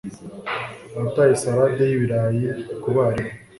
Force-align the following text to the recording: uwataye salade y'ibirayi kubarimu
uwataye 0.95 1.33
salade 1.41 1.83
y'ibirayi 1.89 2.45
kubarimu 2.81 3.33